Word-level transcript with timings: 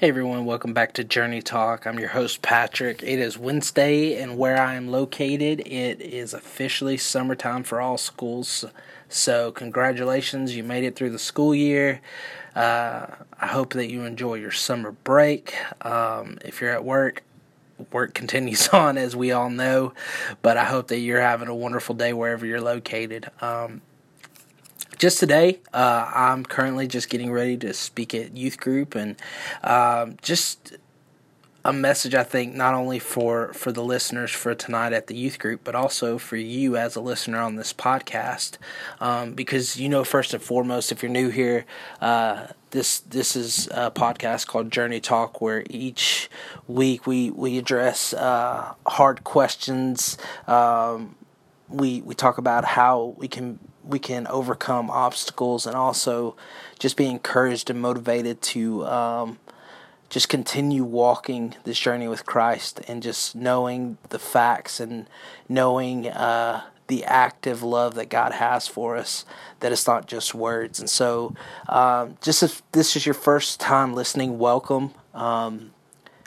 Hey 0.00 0.08
everyone, 0.08 0.46
welcome 0.46 0.72
back 0.72 0.94
to 0.94 1.04
Journey 1.04 1.42
Talk. 1.42 1.86
I'm 1.86 1.98
your 1.98 2.08
host 2.08 2.40
Patrick. 2.40 3.02
It 3.02 3.18
is 3.18 3.36
Wednesday, 3.36 4.18
and 4.18 4.38
where 4.38 4.58
I 4.58 4.72
am 4.72 4.88
located, 4.88 5.60
it 5.60 6.00
is 6.00 6.32
officially 6.32 6.96
summertime 6.96 7.64
for 7.64 7.82
all 7.82 7.98
schools. 7.98 8.64
So, 9.10 9.52
congratulations, 9.52 10.56
you 10.56 10.62
made 10.62 10.84
it 10.84 10.96
through 10.96 11.10
the 11.10 11.18
school 11.18 11.54
year. 11.54 12.00
Uh, 12.56 13.08
I 13.38 13.48
hope 13.48 13.74
that 13.74 13.90
you 13.90 14.04
enjoy 14.04 14.36
your 14.36 14.52
summer 14.52 14.92
break. 14.92 15.54
Um, 15.84 16.38
if 16.46 16.62
you're 16.62 16.72
at 16.72 16.82
work, 16.82 17.22
work 17.92 18.14
continues 18.20 18.68
on, 18.68 18.96
as 18.96 19.14
we 19.14 19.32
all 19.32 19.50
know, 19.50 19.92
but 20.40 20.56
I 20.56 20.64
hope 20.64 20.88
that 20.88 21.00
you're 21.00 21.20
having 21.20 21.48
a 21.48 21.54
wonderful 21.54 21.94
day 21.94 22.14
wherever 22.14 22.46
you're 22.46 22.62
located. 22.62 23.30
Um, 23.42 23.82
just 25.00 25.18
today, 25.18 25.60
uh, 25.72 26.12
I'm 26.14 26.44
currently 26.44 26.86
just 26.86 27.08
getting 27.08 27.32
ready 27.32 27.56
to 27.56 27.72
speak 27.72 28.14
at 28.14 28.36
youth 28.36 28.60
group, 28.60 28.94
and 28.94 29.16
um, 29.64 30.18
just 30.20 30.76
a 31.64 31.72
message 31.72 32.14
I 32.14 32.22
think 32.22 32.54
not 32.54 32.74
only 32.74 32.98
for 32.98 33.54
for 33.54 33.72
the 33.72 33.82
listeners 33.82 34.30
for 34.30 34.54
tonight 34.54 34.92
at 34.92 35.06
the 35.06 35.16
youth 35.16 35.38
group, 35.38 35.62
but 35.64 35.74
also 35.74 36.18
for 36.18 36.36
you 36.36 36.76
as 36.76 36.96
a 36.96 37.00
listener 37.00 37.40
on 37.40 37.56
this 37.56 37.72
podcast, 37.72 38.58
um, 39.00 39.32
because 39.32 39.80
you 39.80 39.88
know 39.88 40.04
first 40.04 40.34
and 40.34 40.42
foremost, 40.42 40.92
if 40.92 41.02
you're 41.02 41.10
new 41.10 41.30
here. 41.30 41.64
Uh, 42.02 42.48
this 42.72 43.00
this 43.00 43.34
is 43.34 43.68
a 43.68 43.90
podcast 43.90 44.46
called 44.48 44.70
Journey 44.70 45.00
Talk, 45.00 45.40
where 45.40 45.64
each 45.70 46.28
week 46.68 47.06
we 47.06 47.30
we 47.30 47.56
address 47.56 48.12
uh, 48.12 48.74
hard 48.86 49.24
questions. 49.24 50.18
Um, 50.46 51.16
we 51.70 52.02
we 52.02 52.14
talk 52.14 52.36
about 52.36 52.66
how 52.66 53.14
we 53.16 53.26
can 53.28 53.58
we 53.84 53.98
can 53.98 54.26
overcome 54.26 54.90
obstacles 54.90 55.66
and 55.66 55.74
also 55.74 56.36
just 56.78 56.96
be 56.96 57.06
encouraged 57.06 57.70
and 57.70 57.80
motivated 57.80 58.40
to 58.42 58.86
um, 58.86 59.38
just 60.08 60.28
continue 60.28 60.84
walking 60.84 61.54
this 61.64 61.78
journey 61.78 62.08
with 62.08 62.26
Christ 62.26 62.80
and 62.88 63.02
just 63.02 63.34
knowing 63.34 63.98
the 64.08 64.18
facts 64.18 64.80
and 64.80 65.06
knowing 65.48 66.08
uh, 66.08 66.62
the 66.88 67.04
active 67.04 67.62
love 67.62 67.94
that 67.94 68.08
God 68.08 68.32
has 68.32 68.66
for 68.66 68.96
us, 68.96 69.24
that 69.60 69.70
it's 69.70 69.86
not 69.86 70.08
just 70.08 70.34
words. 70.34 70.80
And 70.80 70.90
so, 70.90 71.34
um, 71.68 72.18
just 72.20 72.42
if 72.42 72.62
this 72.72 72.96
is 72.96 73.06
your 73.06 73.14
first 73.14 73.60
time 73.60 73.94
listening, 73.94 74.38
welcome. 74.38 74.92
Um, 75.14 75.70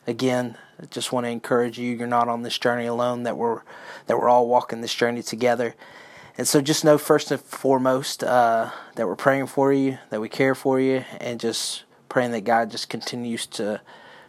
again, 0.07 0.57
I 0.81 0.85
just 0.85 1.11
want 1.11 1.25
to 1.25 1.29
encourage 1.29 1.77
you. 1.77 1.93
You're 1.93 2.07
not 2.07 2.29
on 2.29 2.43
this 2.43 2.57
journey 2.57 2.85
alone. 2.85 3.23
That 3.23 3.35
we're 3.35 3.61
that 4.07 4.17
we're 4.17 4.29
all 4.29 4.47
walking 4.47 4.79
this 4.79 4.93
journey 4.93 5.21
together. 5.21 5.75
And 6.37 6.47
so 6.47 6.61
just 6.61 6.83
know 6.83 6.97
first 6.97 7.31
and 7.31 7.39
foremost 7.39 8.23
uh, 8.23 8.71
that 8.95 9.07
we're 9.07 9.15
praying 9.15 9.47
for 9.47 9.71
you, 9.71 9.99
that 10.09 10.19
we 10.19 10.29
care 10.29 10.55
for 10.55 10.79
you, 10.79 11.05
and 11.19 11.39
just 11.39 11.83
praying 12.09 12.31
that 12.31 12.41
God 12.41 12.71
just 12.71 12.89
continues 12.89 13.45
to 13.47 13.81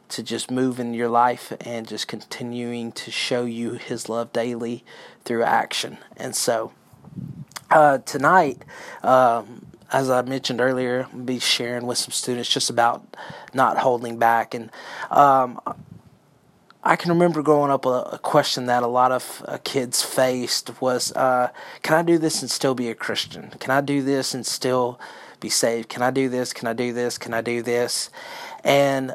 to 0.07 0.23
just 0.23 0.51
move 0.51 0.79
in 0.79 0.93
your 0.93 1.09
life 1.09 1.51
and 1.63 1.89
just 1.89 2.07
continuing 2.07 2.93
to 2.93 3.11
show 3.11 3.47
you 3.47 3.73
His 3.73 4.09
love 4.09 4.33
daily 4.35 4.85
through 5.25 5.43
action. 5.43 5.97
And 6.17 6.37
so 6.37 6.73
uh, 7.71 7.99
tonight, 7.99 8.63
um, 9.03 9.65
as 9.91 10.11
I 10.11 10.21
mentioned 10.21 10.61
earlier, 10.61 11.09
I'll 11.11 11.21
be 11.21 11.39
sharing 11.39 11.87
with 11.87 11.97
some 11.97 12.13
students 12.13 12.51
just 12.51 12.69
about 12.69 13.17
not 13.55 13.79
holding 13.79 14.19
back 14.19 14.55
and. 14.55 14.71
Um, 15.11 15.59
I 16.87 16.97
can 16.97 17.11
remember 17.11 17.43
growing 17.43 17.71
up, 17.71 17.87
a, 17.87 18.11
a 18.13 18.19
question 18.19 18.67
that 18.67 18.83
a 18.83 18.87
lot 18.87 19.11
of 19.11 19.43
uh, 19.49 19.57
kids 19.65 20.03
faced 20.03 20.83
was, 20.83 21.13
uh, 21.13 21.49
"Can 21.83 21.97
I 21.97 22.03
do 22.03 22.19
this 22.19 22.43
and 22.43 22.51
still 22.51 22.75
be 22.75 22.91
a 22.91 22.95
Christian? 22.95 23.51
Can 23.59 23.71
I 23.71 23.81
do 23.81 24.03
this 24.03 24.35
and 24.35 24.45
still 24.45 25.01
be 25.41 25.49
saved? 25.49 25.89
Can 25.89 26.03
I 26.03 26.11
do 26.11 26.29
this? 26.29 26.53
Can 26.53 26.69
I 26.69 26.75
do 26.75 26.93
this? 26.93 27.17
Can 27.17 27.33
I 27.33 27.41
do 27.41 27.63
this?" 27.63 28.11
And 28.63 29.15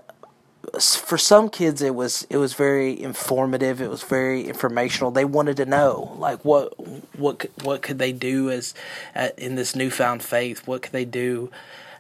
for 0.79 1.17
some 1.17 1.47
kids, 1.47 1.83
it 1.83 1.93
was 1.93 2.25
it 2.31 2.37
was 2.37 2.53
very 2.53 2.99
informative. 2.99 3.81
It 3.81 3.89
was 3.91 4.01
very 4.01 4.47
informational. 4.47 5.11
They 5.11 5.25
wanted 5.25 5.57
to 5.57 5.65
know, 5.67 6.15
like, 6.17 6.43
what 6.43 6.73
what 7.19 7.45
what 7.63 7.83
could 7.83 7.99
they 7.99 8.11
do 8.11 8.49
as 8.49 8.73
uh, 9.15 9.29
in 9.37 9.53
this 9.53 9.75
newfound 9.75 10.23
faith? 10.23 10.67
What 10.67 10.81
could 10.81 10.93
they 10.93 11.05
do? 11.05 11.51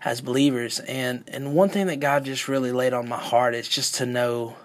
as 0.01 0.21
believers 0.21 0.79
and 0.87 1.25
and 1.27 1.53
one 1.53 1.67
thing 1.67 1.87
that 1.87 1.99
God 1.99 2.23
just 2.23 2.47
really 2.47 2.71
laid 2.71 2.93
on 2.93 3.09
my 3.09 3.17
heart 3.17 3.53
is 3.53 3.67
just 3.67 3.95
to 3.95 4.05
know 4.05 4.55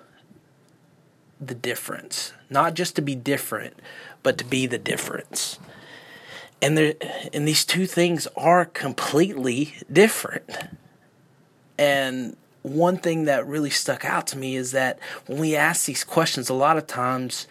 the 1.41 1.55
difference. 1.55 2.33
Not 2.50 2.75
just 2.75 2.97
to 2.97 3.03
be 3.03 3.15
different, 3.15 3.78
but 4.22 4.39
to 4.39 4.45
be 4.45 4.67
the 4.67 4.78
difference. 4.78 5.59
And 6.62 6.78
there 6.78 6.95
and 7.33 7.47
these 7.47 7.65
two 7.65 7.87
things 7.87 8.27
are 8.37 8.65
completely 8.65 9.75
different. 9.93 10.50
And 11.78 12.37
one 12.62 12.97
thing 12.97 13.25
that 13.25 13.47
really 13.47 13.71
stuck 13.71 14.05
out 14.05 14.27
to 14.28 14.39
me 14.39 14.56
is 14.56 14.72
that 14.72 14.99
when 15.27 15.39
we 15.39 15.55
ask 15.55 15.84
these 15.84 16.05
questions, 16.05 16.49
a 16.49 16.55
lot 16.55 16.78
of 16.78 16.87
times 16.87 17.47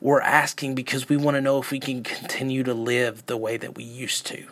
we're 0.00 0.20
asking 0.20 0.74
because 0.74 1.08
we 1.08 1.16
want 1.16 1.34
to 1.34 1.40
know 1.40 1.60
if 1.60 1.70
we 1.70 1.80
can 1.80 2.02
continue 2.02 2.62
to 2.62 2.72
live 2.72 3.26
the 3.26 3.36
way 3.36 3.56
that 3.56 3.74
we 3.74 3.84
used 3.84 4.26
to 4.26 4.46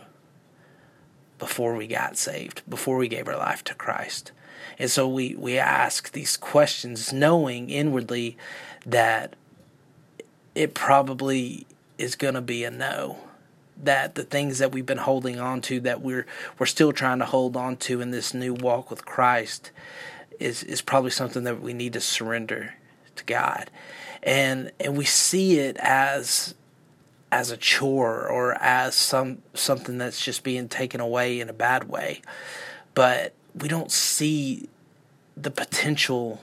before 1.38 1.74
we 1.74 1.86
got 1.86 2.16
saved, 2.16 2.62
before 2.68 2.96
we 2.96 3.08
gave 3.08 3.28
our 3.28 3.36
life 3.36 3.64
to 3.64 3.74
Christ. 3.74 4.32
And 4.78 4.90
so 4.90 5.08
we, 5.08 5.34
we 5.34 5.58
ask 5.58 6.12
these 6.12 6.36
questions 6.36 7.12
knowing 7.12 7.70
inwardly 7.70 8.36
that 8.86 9.36
it 10.54 10.74
probably 10.74 11.66
is 11.98 12.16
going 12.16 12.34
to 12.34 12.40
be 12.40 12.64
a 12.64 12.70
no. 12.70 13.18
That 13.82 14.14
the 14.14 14.22
things 14.22 14.58
that 14.58 14.72
we've 14.72 14.86
been 14.86 14.98
holding 14.98 15.40
on 15.40 15.60
to, 15.62 15.80
that 15.80 16.00
we're 16.00 16.26
we're 16.58 16.66
still 16.66 16.92
trying 16.92 17.18
to 17.18 17.24
hold 17.24 17.56
on 17.56 17.76
to 17.78 18.00
in 18.00 18.12
this 18.12 18.32
new 18.32 18.54
walk 18.54 18.88
with 18.88 19.04
Christ, 19.04 19.72
is 20.38 20.62
is 20.62 20.80
probably 20.80 21.10
something 21.10 21.42
that 21.42 21.60
we 21.60 21.72
need 21.72 21.92
to 21.94 22.00
surrender 22.00 22.74
to 23.16 23.24
God, 23.24 23.72
and 24.22 24.70
and 24.78 24.96
we 24.96 25.04
see 25.04 25.58
it 25.58 25.76
as 25.80 26.54
as 27.34 27.50
a 27.50 27.56
chore 27.56 28.28
or 28.28 28.54
as 28.62 28.94
some 28.94 29.38
something 29.54 29.98
that's 29.98 30.24
just 30.24 30.44
being 30.44 30.68
taken 30.68 31.00
away 31.00 31.40
in 31.40 31.48
a 31.48 31.52
bad 31.52 31.88
way, 31.88 32.22
but 32.94 33.34
we 33.56 33.66
don't 33.66 33.90
see 33.90 34.68
the 35.36 35.50
potential 35.50 36.40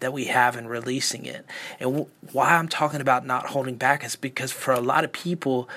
that 0.00 0.14
we 0.14 0.24
have 0.24 0.56
in 0.56 0.66
releasing 0.66 1.26
it. 1.26 1.44
And 1.78 1.90
w- 1.90 2.06
why 2.32 2.54
I'm 2.54 2.68
talking 2.68 3.02
about 3.02 3.26
not 3.26 3.48
holding 3.48 3.74
back 3.74 4.02
is 4.02 4.16
because 4.16 4.50
for 4.50 4.72
a 4.72 4.80
lot 4.80 5.04
of 5.04 5.12
people, 5.12 5.68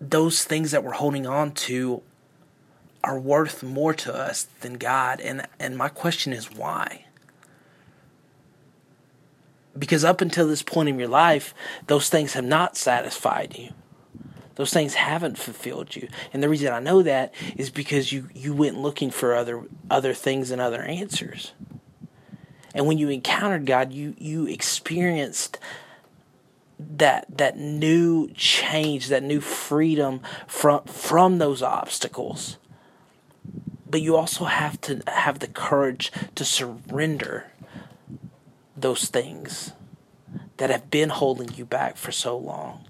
those 0.00 0.42
things 0.44 0.70
that 0.70 0.82
we're 0.82 0.92
holding 0.92 1.26
on 1.26 1.52
to 1.52 2.00
are 3.04 3.18
worth 3.18 3.62
more 3.62 3.92
to 3.92 4.14
us 4.14 4.44
than 4.62 4.78
God. 4.78 5.20
And 5.20 5.46
and 5.60 5.76
my 5.76 5.90
question 5.90 6.32
is 6.32 6.50
why? 6.50 7.04
Because 9.76 10.04
up 10.04 10.20
until 10.20 10.46
this 10.46 10.62
point 10.62 10.88
in 10.88 10.98
your 10.98 11.08
life, 11.08 11.54
those 11.86 12.08
things 12.08 12.34
have 12.34 12.44
not 12.44 12.76
satisfied 12.76 13.56
you. 13.58 13.70
Those 14.56 14.72
things 14.72 14.94
haven't 14.94 15.38
fulfilled 15.38 15.96
you. 15.96 16.08
And 16.32 16.42
the 16.42 16.48
reason 16.48 16.72
I 16.72 16.78
know 16.78 17.02
that 17.02 17.34
is 17.56 17.70
because 17.70 18.12
you, 18.12 18.28
you 18.34 18.54
went 18.54 18.78
looking 18.78 19.10
for 19.10 19.34
other 19.34 19.62
other 19.90 20.14
things 20.14 20.50
and 20.50 20.60
other 20.60 20.82
answers. 20.82 21.52
And 22.74 22.86
when 22.86 22.98
you 22.98 23.08
encountered 23.08 23.66
God, 23.66 23.92
you 23.92 24.14
you 24.18 24.46
experienced 24.46 25.58
that 26.78 27.26
that 27.36 27.56
new 27.56 28.28
change, 28.34 29.08
that 29.08 29.22
new 29.22 29.40
freedom 29.40 30.20
from 30.46 30.84
from 30.84 31.38
those 31.38 31.62
obstacles. 31.62 32.58
But 33.88 34.02
you 34.02 34.16
also 34.16 34.44
have 34.44 34.80
to 34.82 35.02
have 35.06 35.38
the 35.38 35.46
courage 35.46 36.10
to 36.34 36.44
surrender 36.44 37.52
those 38.76 39.06
things 39.06 39.72
that 40.56 40.70
have 40.70 40.90
been 40.90 41.10
holding 41.10 41.52
you 41.54 41.64
back 41.64 41.96
for 41.96 42.12
so 42.12 42.36
long. 42.36 42.86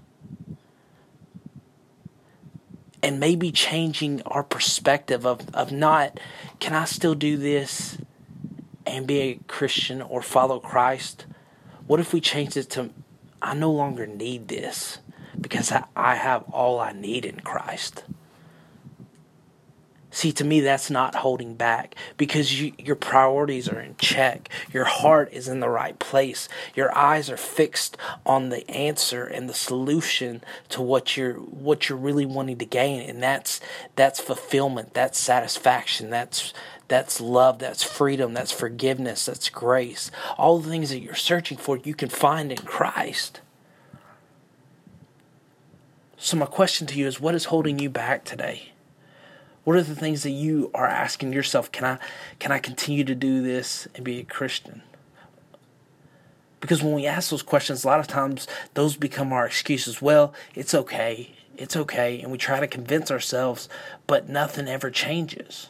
And 3.01 3.19
maybe 3.19 3.51
changing 3.51 4.21
our 4.23 4.43
perspective 4.43 5.25
of, 5.25 5.47
of 5.53 5.71
not, 5.71 6.19
can 6.59 6.73
I 6.73 6.85
still 6.85 7.13
do 7.13 7.37
this? 7.37 7.97
and 8.85 9.07
be 9.07 9.19
a 9.19 9.39
Christian 9.47 10.01
or 10.01 10.21
follow 10.21 10.59
Christ? 10.59 11.25
What 11.87 11.99
if 11.99 12.13
we 12.13 12.21
change 12.21 12.55
it 12.57 12.69
to, 12.71 12.89
I 13.41 13.53
no 13.53 13.71
longer 13.71 14.05
need 14.05 14.47
this 14.47 14.99
because 15.39 15.71
I, 15.71 15.85
I 15.95 16.15
have 16.15 16.43
all 16.51 16.79
I 16.79 16.91
need 16.91 17.25
in 17.25 17.39
Christ? 17.39 18.03
See, 20.15 20.31
to 20.31 20.45
me, 20.45 20.61
that's 20.61 20.89
not 20.89 21.13
holding 21.13 21.55
back 21.55 21.93
because 22.15 22.61
you, 22.61 22.71
your 22.77 22.95
priorities 22.95 23.67
are 23.67 23.81
in 23.81 23.97
check. 23.97 24.47
Your 24.71 24.85
heart 24.85 25.27
is 25.33 25.49
in 25.49 25.59
the 25.59 25.67
right 25.67 25.99
place. 25.99 26.47
Your 26.73 26.97
eyes 26.97 27.29
are 27.29 27.35
fixed 27.35 27.97
on 28.25 28.47
the 28.47 28.65
answer 28.71 29.25
and 29.25 29.49
the 29.49 29.53
solution 29.53 30.41
to 30.69 30.81
what 30.81 31.17
you're 31.17 31.33
what 31.33 31.89
you're 31.89 31.97
really 31.97 32.25
wanting 32.25 32.59
to 32.59 32.65
gain, 32.65 33.09
and 33.09 33.21
that's 33.21 33.59
that's 33.97 34.21
fulfillment, 34.21 34.93
that's 34.93 35.19
satisfaction, 35.19 36.09
that's 36.09 36.53
that's 36.87 37.19
love, 37.19 37.59
that's 37.59 37.83
freedom, 37.83 38.33
that's 38.33 38.53
forgiveness, 38.53 39.25
that's 39.25 39.49
grace. 39.49 40.11
All 40.37 40.59
the 40.59 40.69
things 40.69 40.91
that 40.91 41.01
you're 41.01 41.13
searching 41.13 41.57
for, 41.57 41.75
you 41.75 41.93
can 41.93 42.07
find 42.07 42.53
in 42.53 42.59
Christ. 42.59 43.41
So, 46.15 46.37
my 46.37 46.45
question 46.45 46.87
to 46.87 46.97
you 46.97 47.05
is 47.05 47.19
what 47.19 47.35
is 47.35 47.45
holding 47.45 47.79
you 47.79 47.89
back 47.89 48.23
today? 48.23 48.71
What 49.65 49.75
are 49.75 49.83
the 49.83 49.95
things 49.95 50.23
that 50.23 50.31
you 50.31 50.71
are 50.73 50.87
asking 50.87 51.33
yourself? 51.33 51.71
Can 51.71 51.83
I 51.83 51.97
can 52.39 52.51
I 52.53 52.59
continue 52.59 53.03
to 53.03 53.15
do 53.15 53.41
this 53.41 53.87
and 53.95 54.05
be 54.05 54.19
a 54.19 54.23
Christian? 54.23 54.83
Because 56.61 56.81
when 56.81 56.93
we 56.93 57.05
ask 57.05 57.29
those 57.29 57.43
questions, 57.43 57.83
a 57.83 57.87
lot 57.87 57.99
of 57.99 58.07
times 58.07 58.47
those 58.75 58.95
become 58.95 59.33
our 59.33 59.45
excuses. 59.45 60.01
Well, 60.01 60.33
it's 60.53 60.73
okay. 60.73 61.33
It's 61.57 61.75
okay. 61.75 62.21
And 62.21 62.31
we 62.31 62.37
try 62.37 62.59
to 62.59 62.67
convince 62.67 63.11
ourselves, 63.11 63.67
but 64.07 64.29
nothing 64.29 64.67
ever 64.67 64.89
changes. 64.91 65.69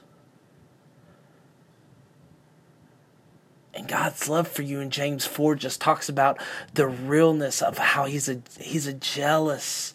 And 3.74 3.88
God's 3.88 4.30
love 4.30 4.48
for 4.48 4.62
you 4.62 4.80
in 4.80 4.90
James 4.90 5.26
4 5.26 5.56
just 5.56 5.82
talks 5.82 6.08
about 6.10 6.40
the 6.74 6.88
realness 6.88 7.62
of 7.62 7.78
how 7.78 8.06
he's 8.06 8.30
a 8.30 8.42
he's 8.60 8.88
a 8.88 8.94
jealous 8.94 9.94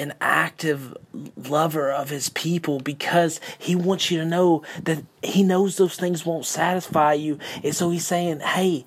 an 0.00 0.14
active 0.20 0.96
lover 1.36 1.92
of 1.92 2.08
his 2.08 2.30
people 2.30 2.80
because 2.80 3.38
he 3.58 3.76
wants 3.76 4.10
you 4.10 4.18
to 4.18 4.24
know 4.24 4.62
that 4.82 5.04
he 5.22 5.42
knows 5.42 5.76
those 5.76 5.96
things 5.96 6.24
won't 6.24 6.46
satisfy 6.46 7.12
you. 7.12 7.38
And 7.62 7.74
so 7.74 7.90
he's 7.90 8.06
saying, 8.06 8.40
Hey, 8.40 8.86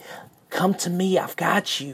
come 0.49 0.73
to 0.75 0.89
me. 0.89 1.19
I've 1.19 1.35
got 1.35 1.79
you. 1.79 1.93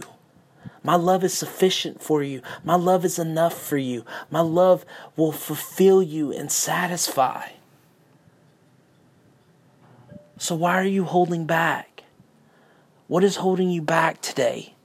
My 0.84 0.96
love 0.96 1.26
is 1.26 1.34
sufficient 1.34 2.02
for 2.02 2.24
you. 2.24 2.42
My 2.64 2.76
love 2.76 3.04
is 3.04 3.20
enough 3.20 3.62
for 3.62 3.78
you. 3.78 4.06
My 4.32 4.40
love 4.40 4.86
will 5.18 5.34
fulfill 5.34 6.02
you 6.02 6.32
and 6.32 6.50
satisfy. 6.50 7.50
So, 10.38 10.56
why 10.56 10.80
are 10.80 10.86
you 10.86 11.04
holding 11.04 11.46
back? 11.46 12.04
What 13.08 13.26
is 13.26 13.36
holding 13.36 13.70
you 13.70 13.82
back 13.82 14.22
today? 14.22 14.76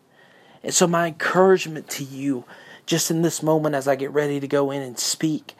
And 0.64 0.74
so, 0.74 0.88
my 0.88 1.06
encouragement 1.06 1.88
to 1.90 2.02
you, 2.02 2.44
just 2.86 3.10
in 3.10 3.22
this 3.22 3.42
moment 3.42 3.74
as 3.74 3.88
I 3.88 3.96
get 3.96 4.10
ready 4.10 4.40
to 4.40 4.48
go 4.48 4.70
in 4.70 4.82
and 4.82 4.98
speak, 4.98 5.54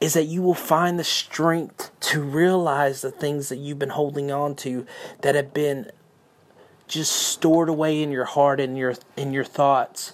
is 0.00 0.14
that 0.14 0.24
you 0.24 0.42
will 0.42 0.54
find 0.54 0.98
the 0.98 1.04
strength 1.04 1.90
to 2.00 2.20
realize 2.20 3.00
the 3.00 3.10
things 3.10 3.48
that 3.48 3.56
you've 3.56 3.78
been 3.78 3.90
holding 3.90 4.30
on 4.30 4.54
to 4.56 4.86
that 5.22 5.34
have 5.34 5.54
been 5.54 5.90
just 6.86 7.12
stored 7.12 7.68
away 7.68 8.02
in 8.02 8.12
your 8.12 8.24
heart 8.24 8.60
and 8.60 8.78
your 8.78 8.94
in 9.16 9.32
your 9.32 9.44
thoughts 9.44 10.12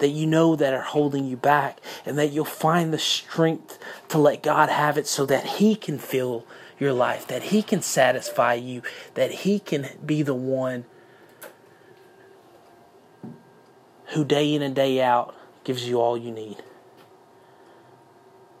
that 0.00 0.08
you 0.08 0.26
know 0.26 0.54
that 0.54 0.74
are 0.74 0.82
holding 0.82 1.24
you 1.24 1.36
back 1.36 1.80
and 2.04 2.18
that 2.18 2.30
you'll 2.30 2.44
find 2.44 2.92
the 2.92 2.98
strength 2.98 3.78
to 4.08 4.18
let 4.18 4.42
God 4.42 4.68
have 4.68 4.98
it 4.98 5.06
so 5.06 5.26
that 5.26 5.44
he 5.44 5.74
can 5.74 5.98
fill 5.98 6.46
your 6.78 6.92
life, 6.92 7.26
that 7.26 7.44
He 7.44 7.62
can 7.62 7.82
satisfy 7.82 8.54
you, 8.54 8.82
that 9.14 9.30
He 9.30 9.58
can 9.58 9.88
be 10.04 10.22
the 10.22 10.34
one 10.34 10.84
who 14.14 14.24
day 14.24 14.54
in 14.54 14.62
and 14.62 14.74
day 14.74 15.02
out 15.02 15.34
gives 15.68 15.86
you 15.86 16.00
all 16.00 16.16
you 16.16 16.30
need. 16.30 16.56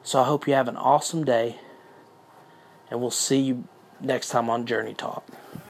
So 0.02 0.20
I 0.20 0.24
hope 0.24 0.46
you 0.46 0.52
have 0.52 0.68
an 0.68 0.76
awesome 0.76 1.24
day, 1.24 1.56
and 2.90 3.00
we'll 3.00 3.10
see 3.10 3.40
you 3.40 3.66
next 3.98 4.28
time 4.28 4.50
on 4.50 4.66
Journey 4.66 4.92
Talk. 4.92 5.26